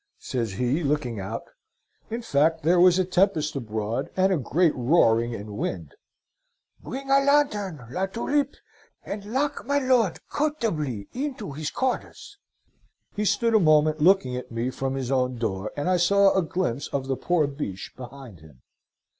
says 0.17 0.53
he, 0.53 0.81
looking 0.83 1.19
out. 1.19 1.43
In 2.09 2.23
fact 2.23 2.63
there 2.63 2.79
was 2.79 2.97
a 2.97 3.05
tempest 3.05 3.55
abroad, 3.55 4.09
and 4.17 4.33
a 4.33 4.37
great 4.37 4.73
roaring, 4.73 5.35
and 5.35 5.51
wind. 5.55 5.93
'Bring 6.81 7.11
a 7.11 7.19
lanthorn, 7.19 7.85
La 7.91 8.07
Tulipe, 8.07 8.55
and 9.05 9.25
lock 9.25 9.63
my 9.67 9.77
lord 9.77 10.17
comfortably 10.27 11.07
into 11.13 11.51
his 11.51 11.69
quarters!' 11.69 12.39
He 13.15 13.25
stood 13.25 13.53
a 13.53 13.59
moment 13.59 14.01
looking 14.01 14.35
at 14.35 14.51
me 14.51 14.71
from 14.71 14.95
his 14.95 15.11
own 15.11 15.37
door, 15.37 15.71
and 15.77 15.87
I 15.87 15.97
saw 15.97 16.33
a 16.33 16.41
glimpse 16.41 16.87
of 16.87 17.05
the 17.05 17.15
poor 17.15 17.45
Biche 17.45 17.91
behind 17.95 18.39
him. 18.39 18.63